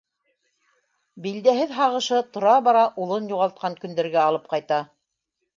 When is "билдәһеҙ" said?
1.25-1.75